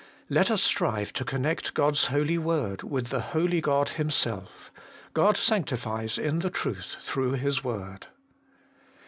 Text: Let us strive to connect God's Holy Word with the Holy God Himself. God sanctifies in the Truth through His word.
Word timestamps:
Let 0.29 0.49
us 0.49 0.63
strive 0.63 1.13
to 1.13 1.23
connect 1.23 1.75
God's 1.75 2.05
Holy 2.05 2.39
Word 2.39 2.81
with 2.81 3.09
the 3.09 3.19
Holy 3.21 3.61
God 3.61 3.89
Himself. 3.89 4.71
God 5.13 5.37
sanctifies 5.37 6.17
in 6.17 6.39
the 6.39 6.49
Truth 6.49 6.97
through 7.01 7.33
His 7.33 7.63
word. 7.63 8.07